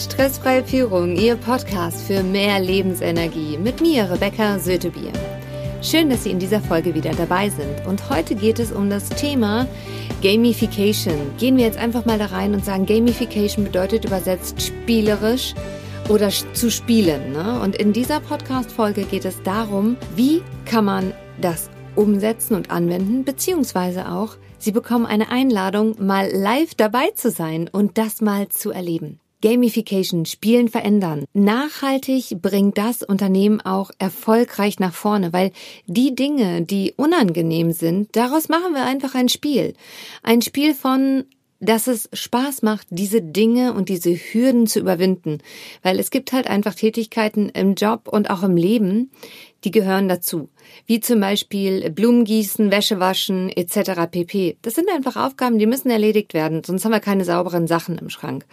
Stressfreie 0.00 0.64
Führung, 0.64 1.14
Ihr 1.14 1.36
Podcast 1.36 2.00
für 2.00 2.22
mehr 2.22 2.58
Lebensenergie 2.58 3.58
mit 3.58 3.82
mir, 3.82 4.10
Rebecca 4.10 4.58
Sötebier. 4.58 5.12
Schön, 5.82 6.08
dass 6.08 6.24
Sie 6.24 6.30
in 6.30 6.38
dieser 6.38 6.62
Folge 6.62 6.94
wieder 6.94 7.10
dabei 7.10 7.50
sind. 7.50 7.86
Und 7.86 8.08
heute 8.08 8.34
geht 8.34 8.60
es 8.60 8.72
um 8.72 8.88
das 8.88 9.10
Thema 9.10 9.66
Gamification. 10.22 11.36
Gehen 11.36 11.58
wir 11.58 11.66
jetzt 11.66 11.76
einfach 11.76 12.06
mal 12.06 12.18
da 12.18 12.26
rein 12.26 12.54
und 12.54 12.64
sagen, 12.64 12.86
Gamification 12.86 13.66
bedeutet 13.66 14.06
übersetzt 14.06 14.62
spielerisch 14.62 15.54
oder 16.08 16.30
zu 16.30 16.70
spielen. 16.70 17.32
Ne? 17.32 17.60
Und 17.60 17.76
in 17.76 17.92
dieser 17.92 18.20
Podcast-Folge 18.20 19.02
geht 19.02 19.26
es 19.26 19.42
darum, 19.42 19.98
wie 20.16 20.40
kann 20.64 20.86
man 20.86 21.12
das 21.42 21.68
umsetzen 21.94 22.54
und 22.54 22.70
anwenden, 22.70 23.24
beziehungsweise 23.24 24.10
auch, 24.10 24.36
Sie 24.56 24.72
bekommen 24.72 25.04
eine 25.04 25.30
Einladung, 25.30 25.94
mal 25.98 26.30
live 26.32 26.74
dabei 26.74 27.10
zu 27.14 27.30
sein 27.30 27.68
und 27.70 27.98
das 27.98 28.22
mal 28.22 28.48
zu 28.48 28.70
erleben. 28.70 29.20
Gamification, 29.42 30.26
Spielen 30.26 30.68
verändern. 30.68 31.24
Nachhaltig 31.32 32.40
bringt 32.42 32.78
das 32.78 33.02
Unternehmen 33.02 33.60
auch 33.60 33.90
erfolgreich 33.98 34.78
nach 34.78 34.94
vorne, 34.94 35.32
weil 35.32 35.52
die 35.86 36.14
Dinge, 36.14 36.62
die 36.62 36.94
unangenehm 36.96 37.72
sind, 37.72 38.14
daraus 38.16 38.48
machen 38.48 38.74
wir 38.74 38.84
einfach 38.84 39.14
ein 39.14 39.28
Spiel. 39.28 39.74
Ein 40.22 40.42
Spiel 40.42 40.74
von 40.74 41.24
dass 41.60 41.86
es 41.86 42.08
Spaß 42.12 42.62
macht, 42.62 42.86
diese 42.90 43.20
Dinge 43.20 43.74
und 43.74 43.90
diese 43.90 44.14
Hürden 44.14 44.66
zu 44.66 44.80
überwinden. 44.80 45.38
Weil 45.82 45.98
es 45.98 46.10
gibt 46.10 46.32
halt 46.32 46.48
einfach 46.48 46.74
Tätigkeiten 46.74 47.50
im 47.50 47.74
Job 47.74 48.08
und 48.08 48.30
auch 48.30 48.42
im 48.42 48.56
Leben, 48.56 49.10
die 49.64 49.70
gehören 49.70 50.08
dazu. 50.08 50.48
Wie 50.86 51.00
zum 51.00 51.20
Beispiel 51.20 51.90
Blumen 51.90 52.24
gießen, 52.24 52.70
Wäsche 52.70 53.00
waschen 53.00 53.48
etc. 53.50 54.10
pp. 54.10 54.56
Das 54.62 54.74
sind 54.74 54.88
einfach 54.90 55.16
Aufgaben, 55.16 55.58
die 55.58 55.66
müssen 55.66 55.90
erledigt 55.90 56.34
werden, 56.34 56.62
sonst 56.64 56.84
haben 56.84 56.92
wir 56.92 57.00
keine 57.00 57.24
sauberen 57.24 57.66
Sachen 57.66 57.98
im 57.98 58.10
Schrank. 58.10 58.46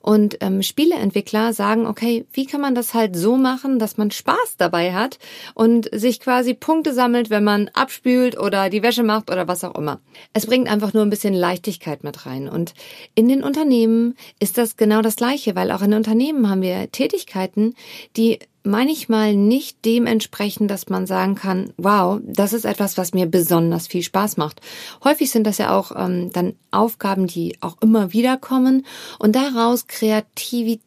Und 0.00 0.36
ähm, 0.40 0.62
Spieleentwickler 0.62 1.54
sagen, 1.54 1.86
okay, 1.86 2.26
wie 2.32 2.44
kann 2.44 2.60
man 2.60 2.74
das 2.74 2.92
halt 2.92 3.16
so 3.16 3.36
machen, 3.36 3.78
dass 3.78 3.96
man 3.96 4.10
Spaß 4.10 4.56
dabei 4.58 4.92
hat 4.92 5.18
und 5.54 5.88
sich 5.92 6.20
quasi 6.20 6.52
Punkte 6.52 6.92
sammelt, 6.92 7.30
wenn 7.30 7.44
man 7.44 7.68
abspült 7.72 8.38
oder 8.38 8.68
die 8.68 8.82
Wäsche 8.82 9.02
macht 9.02 9.30
oder 9.30 9.48
was 9.48 9.64
auch 9.64 9.74
immer. 9.74 10.00
Es 10.34 10.46
bringt 10.46 10.68
einfach 10.68 10.92
nur 10.92 11.02
ein 11.02 11.10
bisschen 11.10 11.34
Leichtigkeit 11.34 12.04
mit 12.04 12.26
rein. 12.26 12.48
Und 12.48 12.74
in 13.14 13.28
den 13.28 13.42
Unternehmen 13.42 14.14
ist 14.40 14.58
das 14.58 14.76
genau 14.76 15.00
das 15.00 15.16
Gleiche, 15.16 15.56
weil 15.56 15.70
auch 15.70 15.82
in 15.82 15.94
Unternehmen 15.94 16.50
haben 16.50 16.62
wir 16.62 16.92
Tätigkeiten, 16.92 17.74
die 18.16 18.40
manchmal 18.64 19.36
nicht 19.36 19.84
dem 19.84 20.06
entsprechen, 20.06 20.66
dass 20.66 20.88
man 20.88 21.06
sagen 21.06 21.34
kann, 21.34 21.72
wow, 21.76 22.20
das 22.24 22.52
ist 22.52 22.64
etwas, 22.64 22.98
was 22.98 23.14
mir 23.14 23.26
besonders 23.26 23.86
viel 23.86 24.02
Spaß 24.02 24.36
macht. 24.38 24.60
Häufig 25.04 25.30
sind 25.30 25.46
das 25.46 25.58
ja 25.58 25.78
auch 25.78 25.92
ähm, 25.94 26.30
dann 26.32 26.54
Aufgaben, 26.70 27.26
die 27.26 27.56
auch 27.60 27.76
immer 27.80 28.12
wieder 28.12 28.36
kommen 28.36 28.84
und 29.18 29.36
daraus 29.36 29.86
Kreativität 29.86 30.82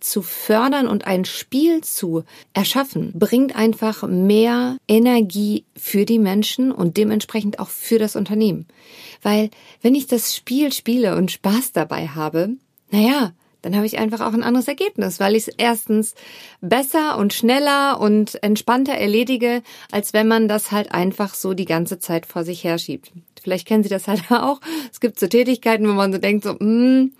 zu 0.00 0.20
fördern 0.20 0.86
und 0.86 1.06
ein 1.06 1.24
Spiel 1.24 1.82
zu 1.82 2.24
erschaffen, 2.52 3.12
bringt 3.14 3.56
einfach 3.56 4.06
mehr 4.06 4.76
Energie 4.86 5.64
für 5.74 6.04
die 6.04 6.18
Menschen 6.18 6.70
und 6.70 6.98
dementsprechend 6.98 7.58
auch 7.58 7.70
für 7.70 7.98
das 7.98 8.14
Unternehmen. 8.14 8.66
Weil 9.22 9.50
wenn 9.80 9.94
ich 9.94 10.06
das 10.06 10.36
Spiel 10.36 10.72
spiele 10.72 11.16
und 11.16 11.32
Spaß 11.32 11.72
dabei 11.72 12.08
habe, 12.08 12.50
naja, 12.90 13.32
dann 13.66 13.74
habe 13.74 13.86
ich 13.86 13.98
einfach 13.98 14.20
auch 14.20 14.32
ein 14.32 14.44
anderes 14.44 14.68
Ergebnis, 14.68 15.18
weil 15.18 15.34
ich 15.34 15.48
es 15.48 15.54
erstens 15.58 16.14
besser 16.60 17.18
und 17.18 17.34
schneller 17.34 18.00
und 18.00 18.40
entspannter 18.44 18.92
erledige, 18.92 19.60
als 19.90 20.12
wenn 20.12 20.28
man 20.28 20.46
das 20.46 20.70
halt 20.70 20.92
einfach 20.92 21.34
so 21.34 21.52
die 21.52 21.64
ganze 21.64 21.98
Zeit 21.98 22.26
vor 22.26 22.44
sich 22.44 22.62
herschiebt. 22.62 23.10
Vielleicht 23.42 23.66
kennen 23.66 23.82
Sie 23.82 23.88
das 23.88 24.06
halt 24.06 24.22
auch. 24.30 24.60
Es 24.92 25.00
gibt 25.00 25.18
so 25.18 25.26
Tätigkeiten, 25.26 25.88
wo 25.88 25.94
man 25.94 26.12
so 26.12 26.18
denkt, 26.18 26.44
so, 26.44 26.56
hm, 26.56 27.14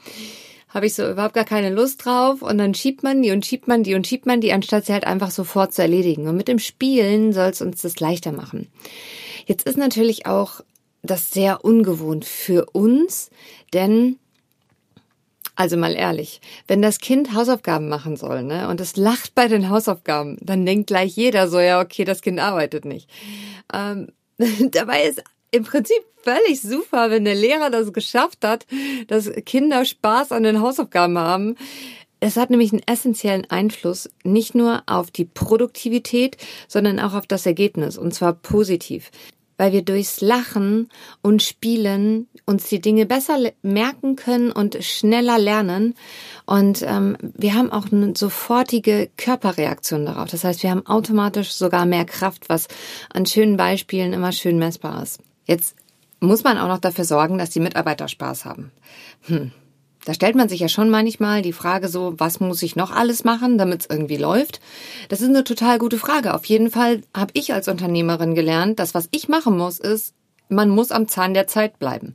habe 0.69 0.87
ich 0.87 0.95
so 0.95 1.11
überhaupt 1.11 1.35
gar 1.35 1.45
keine 1.45 1.71
Lust 1.71 2.05
drauf 2.05 2.43
und 2.43 2.59
dann 2.59 2.75
schiebt 2.75 3.03
man 3.03 3.23
die 3.23 3.33
und 3.33 3.45
schiebt 3.45 3.67
man 3.67 3.83
die 3.83 3.95
und 3.95 4.07
schiebt 4.07 4.27
man 4.27 4.41
die, 4.41 4.53
anstatt 4.53 4.87
sie 4.87 4.93
halt 4.93 5.05
einfach 5.05 5.33
sofort 5.33 5.75
zu 5.75 5.83
erledigen. 5.83 6.29
Und 6.29 6.37
mit 6.37 6.47
dem 6.47 6.61
Spielen 6.61 7.33
soll 7.33 7.51
es 7.51 7.61
uns 7.61 7.83
das 7.83 7.99
leichter 7.99 8.31
machen. 8.31 8.69
Jetzt 9.47 9.67
ist 9.67 9.79
natürlich 9.79 10.27
auch 10.27 10.61
das 11.03 11.33
sehr 11.33 11.65
ungewohnt 11.65 12.25
für 12.25 12.67
uns, 12.71 13.31
denn 13.73 14.21
also 15.57 15.77
mal 15.77 15.95
ehrlich, 15.95 16.41
wenn 16.69 16.83
das 16.83 17.01
Kind 17.01 17.33
Hausaufgaben 17.33 17.89
machen 17.89 18.17
soll, 18.17 18.43
ne, 18.43 18.69
und 18.69 18.81
es 18.81 18.97
lacht 18.97 19.35
bei 19.35 19.49
den 19.49 19.71
Hausaufgaben, 19.71 20.37
dann 20.41 20.67
denkt 20.67 20.89
gleich 20.89 21.17
jeder 21.17 21.49
so, 21.49 21.59
ja, 21.59 21.81
okay, 21.81 22.05
das 22.05 22.21
Kind 22.21 22.39
arbeitet 22.39 22.85
nicht. 22.85 23.11
Ähm, 23.73 24.09
dabei 24.71 25.05
ist 25.05 25.23
im 25.51 25.65
Prinzip 25.65 26.03
völlig 26.23 26.61
super, 26.61 27.11
wenn 27.11 27.25
der 27.25 27.35
Lehrer 27.35 27.71
das 27.71 27.93
geschafft 27.93 28.45
hat, 28.45 28.67
dass 29.09 29.31
Kinder 29.45 29.85
Spaß 29.85 30.33
an 30.33 30.43
den 30.43 30.61
Hausaufgaben 30.61 31.19
haben. 31.19 31.57
Es 32.21 32.37
hat 32.37 32.51
nämlich 32.51 32.73
einen 32.73 32.83
essentiellen 32.87 33.49
Einfluss 33.51 34.11
nicht 34.25 34.55
nur 34.55 34.83
auf 34.87 35.11
die 35.11 35.25
Produktivität, 35.25 36.37
sondern 36.67 36.99
auch 36.99 37.15
auf 37.15 37.27
das 37.27 37.47
Ergebnis, 37.47 37.97
und 37.97 38.13
zwar 38.13 38.33
positiv 38.33 39.11
weil 39.57 39.73
wir 39.73 39.83
durchs 39.83 40.21
Lachen 40.21 40.89
und 41.23 41.43
Spielen 41.43 42.29
uns 42.45 42.69
die 42.69 42.81
Dinge 42.81 43.07
besser 43.07 43.39
merken 43.63 44.17
können 44.17 44.53
und 44.53 44.83
schneller 44.85 45.39
lernen. 45.39 45.95
Und 46.45 46.83
ähm, 46.83 47.17
wir 47.21 47.55
haben 47.55 47.73
auch 47.73 47.91
eine 47.91 48.15
sofortige 48.17 49.11
Körperreaktion 49.17 50.07
darauf. 50.07 50.31
Das 50.31 50.45
heißt, 50.45 50.63
wir 50.63 50.71
haben 50.71 50.87
automatisch 50.87 51.53
sogar 51.53 51.87
mehr 51.87 52.05
Kraft, 52.05 52.49
was 52.49 52.69
an 53.13 53.27
schönen 53.27 53.57
Beispielen 53.57 54.13
immer 54.13 54.33
schön 54.33 54.59
messbar 54.59 55.03
ist. 55.03 55.21
Jetzt 55.47 55.75
muss 56.21 56.45
man 56.45 56.59
auch 56.59 56.69
noch 56.69 56.79
dafür 56.79 57.05
sorgen, 57.05 57.39
dass 57.39 57.51
die 57.51 57.61
Mitarbeiter 57.61 58.09
Spaß 58.09 58.45
haben. 58.45 58.73
Hm. 59.23 59.53
Da 60.07 60.15
stellt 60.15 60.37
man 60.37 60.49
sich 60.49 60.61
ja 60.61 60.69
schon 60.69 60.89
manchmal 60.89 61.43
die 61.43 61.53
Frage 61.53 61.89
so, 61.89 62.15
was 62.17 62.39
muss 62.39 62.63
ich 62.63 62.77
noch 62.77 62.93
alles 62.93 63.25
machen, 63.25 63.59
damit 63.59 63.81
es 63.81 63.91
irgendwie 63.91 64.17
läuft? 64.17 64.61
Das 65.09 65.21
ist 65.21 65.29
eine 65.29 65.43
total 65.43 65.81
gute 65.81 65.99
Frage. 65.99 66.33
Auf 66.33 66.45
jeden 66.45 66.71
Fall 66.71 67.03
habe 67.13 67.33
ich 67.35 67.53
als 67.53 67.67
Unternehmerin 67.67 68.37
gelernt, 68.37 68.79
dass 68.79 68.95
was 68.95 69.09
ich 69.11 69.29
machen 69.29 69.59
muss, 69.59 69.81
ist, 69.81 70.15
man 70.49 70.71
muss 70.71 70.93
am 70.93 71.09
Zahn 71.09 71.35
der 71.35 71.49
Zeit 71.49 71.81
bleiben. 71.81 72.15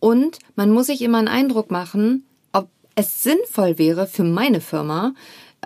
Und 0.00 0.38
man 0.54 0.70
muss 0.70 0.86
sich 0.86 1.02
immer 1.02 1.18
einen 1.18 1.28
Eindruck 1.28 1.70
machen, 1.70 2.24
ob 2.54 2.70
es 2.94 3.22
sinnvoll 3.22 3.76
wäre 3.76 4.06
für 4.06 4.24
meine 4.24 4.62
Firma, 4.62 5.12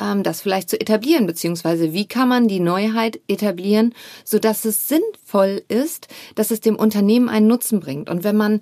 ähm, 0.01 0.25
das 0.25 0.43
vielleicht 0.43 0.71
zu 0.71 0.81
etablieren, 0.81 1.29
beziehungsweise 1.29 1.93
wie 1.93 2.09
kann 2.09 2.29
man 2.29 2.49
die 2.49 2.59
Neuheit 2.59 3.21
etablieren, 3.29 3.95
so 4.25 4.41
dass 4.41 4.65
es 4.65 4.89
sinnvoll 4.89 5.63
ist, 5.69 6.09
dass 6.35 6.51
es 6.51 6.61
dem 6.61 6.75
Unternehmen 6.75 7.29
einen 7.29 7.47
Nutzen 7.47 7.79
bringt. 7.79 8.11
Und 8.11 8.25
wenn 8.25 8.37
man 8.37 8.61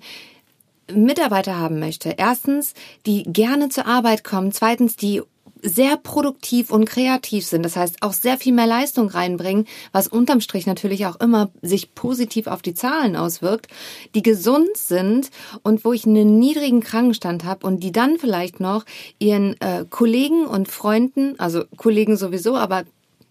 Mitarbeiter 0.93 1.57
haben 1.57 1.79
möchte. 1.79 2.15
Erstens, 2.17 2.73
die 3.05 3.23
gerne 3.23 3.69
zur 3.69 3.85
Arbeit 3.85 4.23
kommen. 4.23 4.51
Zweitens, 4.51 4.95
die 4.95 5.21
sehr 5.61 5.97
produktiv 5.97 6.71
und 6.71 6.85
kreativ 6.85 7.45
sind. 7.45 7.63
Das 7.63 7.75
heißt, 7.75 7.97
auch 8.01 8.13
sehr 8.13 8.37
viel 8.37 8.53
mehr 8.53 8.67
Leistung 8.67 9.09
reinbringen, 9.09 9.65
was 9.91 10.07
unterm 10.07 10.41
Strich 10.41 10.65
natürlich 10.65 11.05
auch 11.05 11.19
immer 11.19 11.49
sich 11.61 11.95
positiv 11.95 12.47
auf 12.47 12.61
die 12.61 12.73
Zahlen 12.73 13.15
auswirkt, 13.15 13.67
die 14.15 14.21
gesund 14.21 14.75
sind 14.75 15.29
und 15.63 15.83
wo 15.83 15.93
ich 15.93 16.05
einen 16.05 16.39
niedrigen 16.39 16.81
Krankenstand 16.81 17.43
habe 17.43 17.65
und 17.67 17.83
die 17.83 17.91
dann 17.91 18.17
vielleicht 18.17 18.59
noch 18.59 18.85
ihren 19.19 19.59
äh, 19.59 19.85
Kollegen 19.89 20.45
und 20.45 20.69
Freunden, 20.69 21.37
also 21.39 21.63
Kollegen 21.77 22.15
sowieso, 22.15 22.55
aber 22.55 22.83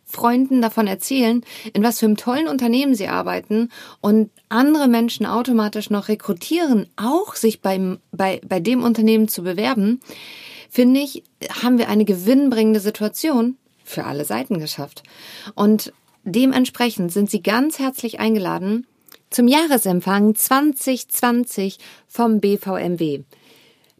Freunden 0.08 0.62
davon 0.62 0.86
erzählen, 0.86 1.44
in 1.74 1.82
was 1.82 2.00
für 2.00 2.06
einem 2.06 2.16
tollen 2.16 2.48
Unternehmen 2.48 2.94
sie 2.94 3.08
arbeiten 3.08 3.70
und 4.00 4.30
andere 4.48 4.88
Menschen 4.88 5.26
automatisch 5.26 5.90
noch 5.90 6.08
rekrutieren, 6.08 6.88
auch 6.96 7.34
sich 7.34 7.60
beim, 7.60 7.98
bei, 8.10 8.40
bei 8.48 8.58
dem 8.58 8.82
Unternehmen 8.82 9.28
zu 9.28 9.42
bewerben, 9.42 10.00
finde 10.70 11.00
ich, 11.00 11.24
haben 11.62 11.76
wir 11.78 11.88
eine 11.88 12.06
gewinnbringende 12.06 12.80
Situation 12.80 13.58
für 13.84 14.04
alle 14.04 14.24
Seiten 14.24 14.58
geschafft. 14.58 15.02
Und 15.54 15.92
dementsprechend 16.24 17.12
sind 17.12 17.30
Sie 17.30 17.42
ganz 17.42 17.78
herzlich 17.78 18.18
eingeladen 18.18 18.86
zum 19.30 19.46
Jahresempfang 19.46 20.34
2020 20.34 21.78
vom 22.06 22.40
BVMW. 22.40 23.24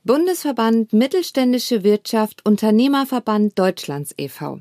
Bundesverband 0.05 0.95
Mittelständische 0.95 1.85
Wirtschaft 1.85 2.47
Unternehmerverband 2.47 3.59
Deutschlands 3.59 4.15
e.V. 4.17 4.61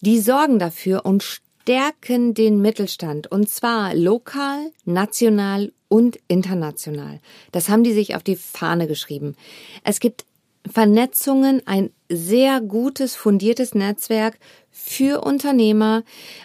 Die 0.00 0.20
sorgen 0.20 0.58
dafür 0.58 1.04
und 1.04 1.22
stärken 1.22 2.34
den 2.34 2.62
Mittelstand 2.62 3.30
und 3.30 3.48
zwar 3.48 3.94
lokal, 3.94 4.70
national 4.84 5.72
und 5.88 6.18
international. 6.28 7.20
Das 7.52 7.68
haben 7.68 7.84
die 7.84 7.92
sich 7.92 8.14
auf 8.14 8.22
die 8.22 8.36
Fahne 8.36 8.86
geschrieben. 8.86 9.34
Es 9.84 10.00
gibt 10.00 10.24
Vernetzungen, 10.70 11.66
ein 11.66 11.90
sehr 12.08 12.60
gutes, 12.60 13.16
fundiertes 13.16 13.74
Netzwerk 13.74 14.38
für 14.70 15.22
Unternehmer, 15.24 16.04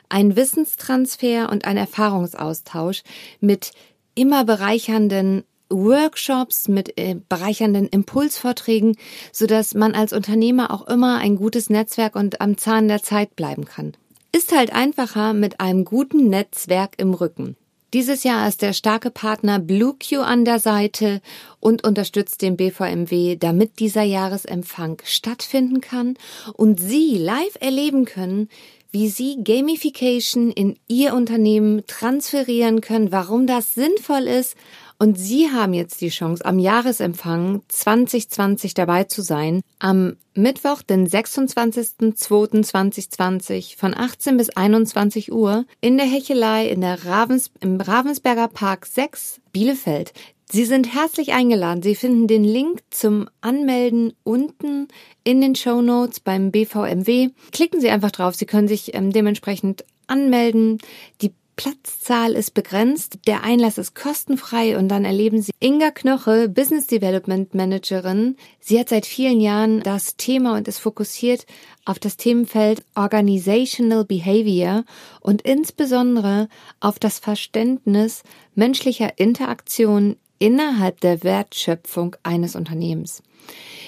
ein 0.10 0.36
Wissenstransfer 0.36 1.50
und 1.52 1.66
ein 1.66 1.78
Erfahrungsaustausch 1.78 3.04
mit 3.40 3.72
immer 4.16 4.46
bereichernden 4.46 5.44
Workshops 5.74 6.68
mit 6.68 6.98
äh, 6.98 7.16
bereichernden 7.28 7.88
Impulsvorträgen, 7.88 8.96
so 9.32 9.48
dass 9.48 9.74
man 9.74 9.94
als 9.96 10.14
Unternehmer 10.14 10.72
auch 10.72 10.88
immer 10.88 11.18
ein 11.18 11.36
gutes 11.36 11.70
Netzwerk 11.70 12.16
und 12.16 12.40
am 12.42 12.58
Zahn 12.58 12.88
der 12.88 13.04
Zeit 13.04 13.36
bleiben 13.36 13.66
kann. 13.66 13.94
Ist 14.32 14.56
halt 14.56 14.74
einfacher 14.74 15.34
mit 15.34 15.60
einem 15.60 15.86
guten 15.86 16.30
Netzwerk 16.30 16.94
im 16.98 17.14
Rücken. 17.14 17.56
Dieses 17.94 18.24
Jahr 18.24 18.48
ist 18.48 18.64
der 18.64 18.74
starke 18.74 19.12
Partner 19.12 19.60
BlueQ 19.60 20.24
an 20.24 20.46
der 20.46 20.58
Seite 20.58 21.22
und 21.60 21.84
unterstützt 21.84 22.42
den 22.42 22.58
BVMW, 22.58 23.36
damit 23.36 23.80
dieser 23.80 24.02
Jahresempfang 24.02 25.00
stattfinden 25.04 25.80
kann 25.80 26.18
und 26.54 26.80
Sie 26.80 27.20
live 27.20 27.56
erleben 27.60 28.06
können, 28.06 28.50
wie 28.90 29.10
Sie 29.10 29.44
Gamification 29.44 30.50
in 30.52 30.76
Ihr 30.88 31.14
Unternehmen 31.14 31.84
transferieren 31.86 32.82
können, 32.82 33.12
warum 33.12 33.46
das 33.46 33.76
sinnvoll 33.76 34.24
ist 34.24 34.56
und 35.00 35.18
Sie 35.18 35.50
haben 35.52 35.74
jetzt 35.74 36.02
die 36.02 36.10
Chance, 36.10 36.46
am 36.46 36.60
Jahresempfang 36.60 37.62
2020 37.68 38.74
dabei 38.74 39.06
zu 39.06 39.22
sein. 39.22 39.62
Am 39.80 40.18
Mittwoch, 40.36 40.82
den 40.82 41.08
26.02.2020 41.08 43.78
von 43.78 43.96
18 43.96 44.36
bis 44.38 44.50
21 44.50 45.32
Uhr 45.32 45.66
in 45.82 45.98
der 45.98 46.06
Hechelei 46.06 46.68
in 46.68 46.82
der 46.82 47.06
Ravens, 47.06 47.52
im 47.60 47.80
Ravensberger 47.80 48.48
Park 48.48 48.86
6 48.86 49.40
Bielefeld. 49.52 50.14
Sie 50.54 50.66
sind 50.66 50.94
herzlich 50.94 51.34
eingeladen. 51.34 51.82
Sie 51.82 51.96
finden 51.96 52.28
den 52.28 52.44
Link 52.44 52.84
zum 52.92 53.28
Anmelden 53.42 54.14
unten 54.24 54.88
in 55.24 55.42
den 55.42 55.56
Show 55.56 55.82
Notes 55.82 56.20
beim 56.20 56.52
BVMW. 56.52 57.32
Klicken 57.52 57.82
Sie 57.82 57.90
einfach 57.90 58.12
drauf. 58.12 58.36
Sie 58.36 58.46
können 58.46 58.68
sich 58.68 58.94
ähm, 58.94 59.12
dementsprechend 59.12 59.84
anmelden. 60.06 60.78
Die 61.22 61.34
Platzzahl 61.56 62.34
ist 62.34 62.54
begrenzt, 62.54 63.20
der 63.28 63.44
Einlass 63.44 63.78
ist 63.78 63.96
kostenfrei 63.96 64.78
und 64.78 64.90
dann 64.90 65.06
erleben 65.06 65.42
Sie 65.42 65.52
Inga 65.60 65.92
Knoche, 65.92 66.50
Business 66.50 66.88
Development 66.88 67.54
Managerin. 67.54 68.38
Sie 68.60 68.80
hat 68.80 68.90
seit 68.90 69.06
vielen 69.06 69.40
Jahren 69.40 69.82
das 69.82 70.18
Thema 70.18 70.56
und 70.56 70.68
ist 70.68 70.80
fokussiert 70.80 71.46
auf 71.86 72.00
das 72.00 72.18
Themenfeld 72.18 72.84
Organizational 72.96 74.06
Behavior 74.06 74.84
und 75.22 75.44
insbesondere 75.44 76.50
auf 76.80 76.98
das 76.98 77.20
Verständnis 77.20 78.24
menschlicher 78.56 79.20
Interaktion 79.20 80.18
innerhalb 80.44 81.00
der 81.00 81.24
Wertschöpfung 81.24 82.18
eines 82.22 82.58
Unternehmens. 82.58 83.24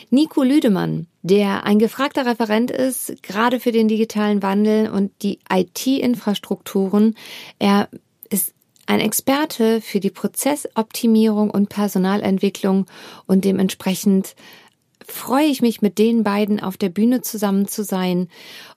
Nico 0.09 0.41
Lüdemann, 0.41 1.07
der 1.21 1.65
ein 1.65 1.79
gefragter 1.79 2.25
Referent 2.25 2.71
ist, 2.71 3.21
gerade 3.23 3.59
für 3.59 3.73
den 3.73 3.89
digitalen 3.89 4.41
Wandel 4.41 4.89
und 4.89 5.11
die 5.21 5.39
IT-Infrastrukturen. 5.51 7.15
Er 7.59 7.89
ist 8.29 8.53
ein 8.85 9.01
Experte 9.01 9.81
für 9.81 9.99
die 9.99 10.11
Prozessoptimierung 10.11 11.49
und 11.49 11.67
Personalentwicklung 11.67 12.85
und 13.25 13.43
dementsprechend 13.43 14.33
freue 15.05 15.47
ich 15.47 15.61
mich, 15.61 15.81
mit 15.81 15.97
den 15.97 16.23
beiden 16.23 16.61
auf 16.61 16.77
der 16.77 16.89
Bühne 16.89 17.21
zusammen 17.21 17.67
zu 17.67 17.83
sein 17.83 18.29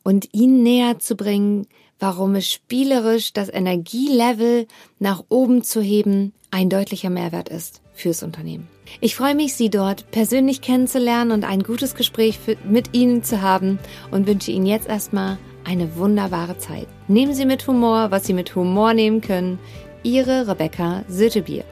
und 0.03 0.29
ihnen 0.33 0.65
näher 0.65 0.99
zu 0.99 1.15
bringen, 1.15 1.69
warum 1.99 2.35
es 2.35 2.51
spielerisch 2.51 3.33
das 3.33 3.49
Energielevel 3.49 4.67
nach 4.99 5.25
oben 5.29 5.63
zu 5.63 5.81
heben 5.81 6.33
ein 6.51 6.71
deutlicher 6.71 7.11
Mehrwert 7.11 7.49
ist 7.49 7.83
fürs 7.93 8.23
Unternehmen. 8.23 8.69
Ich 9.01 9.17
freue 9.17 9.35
mich, 9.35 9.55
Sie 9.55 9.71
dort 9.71 10.11
persönlich 10.11 10.63
kennenzulernen 10.63 11.33
und 11.33 11.45
ein 11.45 11.63
gutes 11.63 11.95
Gespräch 11.95 12.39
mit 12.65 12.95
Ihnen 12.95 13.23
zu 13.23 13.43
haben 13.43 13.79
und 14.11 14.27
wünsche 14.27 14.51
Ihnen 14.51 14.67
jetzt 14.67 14.89
erstmal 14.89 15.37
eine 15.65 15.97
wunderbare 15.97 16.57
Zeit. 16.59 16.89
Nehmen 17.07 17.35
Sie 17.35 17.45
mit 17.45 17.67
Humor, 17.67 18.11
was 18.11 18.27
Sie 18.27 18.33
mit 18.33 18.55
Humor 18.55 18.95
nehmen 18.95 19.21
können. 19.21 19.59
Ihre 20.03 20.49
Rebecca 20.49 21.05
Sötebier. 21.09 21.65